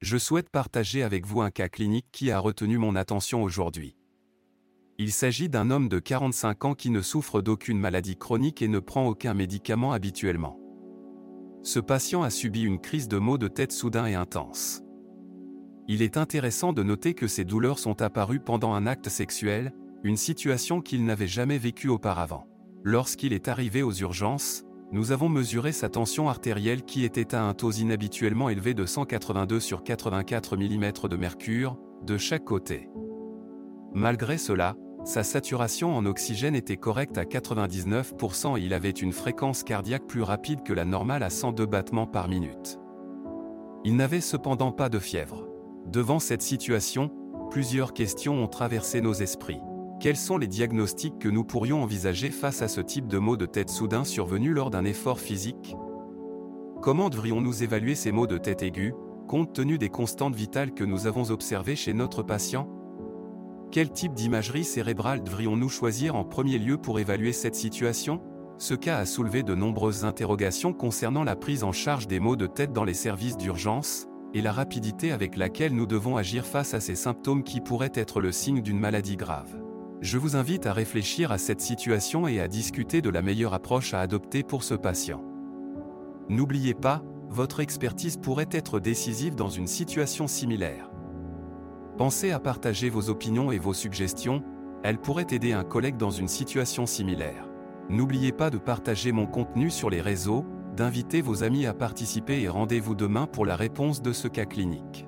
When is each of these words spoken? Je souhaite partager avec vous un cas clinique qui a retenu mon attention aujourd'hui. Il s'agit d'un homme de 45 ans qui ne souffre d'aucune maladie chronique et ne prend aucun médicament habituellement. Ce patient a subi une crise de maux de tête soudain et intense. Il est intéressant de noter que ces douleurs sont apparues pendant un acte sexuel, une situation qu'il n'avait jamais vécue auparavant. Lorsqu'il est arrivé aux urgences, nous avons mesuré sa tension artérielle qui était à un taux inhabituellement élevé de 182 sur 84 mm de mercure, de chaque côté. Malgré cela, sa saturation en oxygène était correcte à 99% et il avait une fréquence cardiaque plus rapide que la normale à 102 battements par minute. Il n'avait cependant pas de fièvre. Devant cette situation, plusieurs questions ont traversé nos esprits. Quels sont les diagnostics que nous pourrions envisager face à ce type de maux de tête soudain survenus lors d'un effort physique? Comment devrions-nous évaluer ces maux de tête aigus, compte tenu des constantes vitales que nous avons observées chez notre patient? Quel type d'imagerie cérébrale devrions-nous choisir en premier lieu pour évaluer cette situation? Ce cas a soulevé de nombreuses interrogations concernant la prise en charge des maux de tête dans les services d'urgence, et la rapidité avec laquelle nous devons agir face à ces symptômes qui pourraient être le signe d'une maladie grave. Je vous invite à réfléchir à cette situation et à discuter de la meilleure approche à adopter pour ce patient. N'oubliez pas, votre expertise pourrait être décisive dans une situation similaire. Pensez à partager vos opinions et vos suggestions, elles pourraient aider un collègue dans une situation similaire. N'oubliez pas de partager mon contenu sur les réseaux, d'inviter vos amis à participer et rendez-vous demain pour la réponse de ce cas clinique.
Je 0.00 0.16
souhaite 0.16 0.48
partager 0.48 1.02
avec 1.02 1.26
vous 1.26 1.40
un 1.40 1.50
cas 1.50 1.68
clinique 1.68 2.06
qui 2.12 2.30
a 2.30 2.38
retenu 2.38 2.78
mon 2.78 2.94
attention 2.94 3.42
aujourd'hui. 3.42 3.96
Il 4.96 5.10
s'agit 5.10 5.48
d'un 5.48 5.70
homme 5.70 5.88
de 5.88 5.98
45 5.98 6.64
ans 6.66 6.74
qui 6.74 6.90
ne 6.90 7.02
souffre 7.02 7.42
d'aucune 7.42 7.80
maladie 7.80 8.16
chronique 8.16 8.62
et 8.62 8.68
ne 8.68 8.78
prend 8.78 9.08
aucun 9.08 9.34
médicament 9.34 9.92
habituellement. 9.92 10.60
Ce 11.64 11.80
patient 11.80 12.22
a 12.22 12.30
subi 12.30 12.62
une 12.62 12.80
crise 12.80 13.08
de 13.08 13.18
maux 13.18 13.38
de 13.38 13.48
tête 13.48 13.72
soudain 13.72 14.06
et 14.06 14.14
intense. 14.14 14.82
Il 15.88 16.00
est 16.02 16.16
intéressant 16.16 16.72
de 16.72 16.84
noter 16.84 17.14
que 17.14 17.26
ces 17.26 17.44
douleurs 17.44 17.80
sont 17.80 18.00
apparues 18.00 18.40
pendant 18.40 18.74
un 18.74 18.86
acte 18.86 19.08
sexuel, 19.08 19.72
une 20.04 20.16
situation 20.16 20.80
qu'il 20.80 21.04
n'avait 21.04 21.26
jamais 21.26 21.58
vécue 21.58 21.88
auparavant. 21.88 22.46
Lorsqu'il 22.84 23.32
est 23.32 23.48
arrivé 23.48 23.82
aux 23.82 23.94
urgences, 23.94 24.62
nous 24.90 25.12
avons 25.12 25.28
mesuré 25.28 25.72
sa 25.72 25.90
tension 25.90 26.30
artérielle 26.30 26.82
qui 26.82 27.04
était 27.04 27.34
à 27.34 27.42
un 27.42 27.52
taux 27.52 27.72
inhabituellement 27.72 28.48
élevé 28.48 28.72
de 28.72 28.86
182 28.86 29.60
sur 29.60 29.84
84 29.84 30.56
mm 30.56 30.92
de 31.10 31.16
mercure, 31.16 31.76
de 32.06 32.16
chaque 32.16 32.44
côté. 32.44 32.88
Malgré 33.92 34.38
cela, 34.38 34.76
sa 35.04 35.22
saturation 35.22 35.94
en 35.94 36.06
oxygène 36.06 36.54
était 36.54 36.76
correcte 36.76 37.18
à 37.18 37.24
99% 37.24 38.58
et 38.58 38.62
il 38.62 38.72
avait 38.72 38.90
une 38.90 39.12
fréquence 39.12 39.62
cardiaque 39.62 40.06
plus 40.06 40.22
rapide 40.22 40.62
que 40.62 40.72
la 40.72 40.84
normale 40.84 41.22
à 41.22 41.30
102 41.30 41.66
battements 41.66 42.06
par 42.06 42.28
minute. 42.28 42.78
Il 43.84 43.96
n'avait 43.96 44.20
cependant 44.20 44.72
pas 44.72 44.88
de 44.88 44.98
fièvre. 44.98 45.46
Devant 45.86 46.18
cette 46.18 46.42
situation, 46.42 47.10
plusieurs 47.50 47.92
questions 47.92 48.42
ont 48.42 48.48
traversé 48.48 49.00
nos 49.00 49.14
esprits. 49.14 49.60
Quels 50.00 50.16
sont 50.16 50.38
les 50.38 50.46
diagnostics 50.46 51.18
que 51.18 51.28
nous 51.28 51.42
pourrions 51.42 51.82
envisager 51.82 52.30
face 52.30 52.62
à 52.62 52.68
ce 52.68 52.80
type 52.80 53.08
de 53.08 53.18
maux 53.18 53.36
de 53.36 53.46
tête 53.46 53.68
soudain 53.68 54.04
survenus 54.04 54.54
lors 54.54 54.70
d'un 54.70 54.84
effort 54.84 55.18
physique? 55.18 55.74
Comment 56.80 57.10
devrions-nous 57.10 57.64
évaluer 57.64 57.96
ces 57.96 58.12
maux 58.12 58.28
de 58.28 58.38
tête 58.38 58.62
aigus, 58.62 58.94
compte 59.26 59.52
tenu 59.52 59.76
des 59.76 59.88
constantes 59.88 60.36
vitales 60.36 60.72
que 60.72 60.84
nous 60.84 61.08
avons 61.08 61.32
observées 61.32 61.74
chez 61.74 61.94
notre 61.94 62.22
patient? 62.22 62.68
Quel 63.72 63.90
type 63.90 64.14
d'imagerie 64.14 64.62
cérébrale 64.62 65.24
devrions-nous 65.24 65.68
choisir 65.68 66.14
en 66.14 66.22
premier 66.22 66.58
lieu 66.58 66.78
pour 66.78 67.00
évaluer 67.00 67.32
cette 67.32 67.56
situation? 67.56 68.22
Ce 68.56 68.74
cas 68.74 68.98
a 68.98 69.04
soulevé 69.04 69.42
de 69.42 69.56
nombreuses 69.56 70.04
interrogations 70.04 70.72
concernant 70.72 71.24
la 71.24 71.34
prise 71.34 71.64
en 71.64 71.72
charge 71.72 72.06
des 72.06 72.20
maux 72.20 72.36
de 72.36 72.46
tête 72.46 72.72
dans 72.72 72.84
les 72.84 72.94
services 72.94 73.36
d'urgence, 73.36 74.06
et 74.32 74.42
la 74.42 74.52
rapidité 74.52 75.10
avec 75.10 75.36
laquelle 75.36 75.74
nous 75.74 75.86
devons 75.86 76.16
agir 76.16 76.46
face 76.46 76.72
à 76.72 76.78
ces 76.78 76.94
symptômes 76.94 77.42
qui 77.42 77.60
pourraient 77.60 77.90
être 77.94 78.20
le 78.20 78.30
signe 78.30 78.60
d'une 78.60 78.78
maladie 78.78 79.16
grave. 79.16 79.67
Je 80.00 80.16
vous 80.16 80.36
invite 80.36 80.66
à 80.66 80.72
réfléchir 80.72 81.32
à 81.32 81.38
cette 81.38 81.60
situation 81.60 82.28
et 82.28 82.40
à 82.40 82.46
discuter 82.46 83.02
de 83.02 83.10
la 83.10 83.20
meilleure 83.20 83.52
approche 83.52 83.94
à 83.94 84.00
adopter 84.00 84.44
pour 84.44 84.62
ce 84.62 84.74
patient. 84.74 85.24
N'oubliez 86.28 86.74
pas, 86.74 87.02
votre 87.28 87.58
expertise 87.58 88.16
pourrait 88.16 88.48
être 88.52 88.78
décisive 88.78 89.34
dans 89.34 89.48
une 89.48 89.66
situation 89.66 90.28
similaire. 90.28 90.88
Pensez 91.96 92.30
à 92.30 92.38
partager 92.38 92.90
vos 92.90 93.10
opinions 93.10 93.50
et 93.50 93.58
vos 93.58 93.74
suggestions, 93.74 94.44
elles 94.84 95.00
pourraient 95.00 95.26
aider 95.32 95.52
un 95.52 95.64
collègue 95.64 95.96
dans 95.96 96.12
une 96.12 96.28
situation 96.28 96.86
similaire. 96.86 97.48
N'oubliez 97.90 98.30
pas 98.30 98.50
de 98.50 98.58
partager 98.58 99.10
mon 99.10 99.26
contenu 99.26 99.68
sur 99.68 99.90
les 99.90 100.00
réseaux, 100.00 100.44
d'inviter 100.76 101.22
vos 101.22 101.42
amis 101.42 101.66
à 101.66 101.74
participer 101.74 102.40
et 102.40 102.48
rendez-vous 102.48 102.94
demain 102.94 103.26
pour 103.26 103.44
la 103.44 103.56
réponse 103.56 104.00
de 104.00 104.12
ce 104.12 104.28
cas 104.28 104.44
clinique. 104.44 105.07